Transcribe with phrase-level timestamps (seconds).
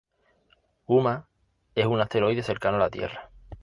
[0.87, 1.27] Huma
[1.75, 3.29] es un asteroide cercano a la Tierra.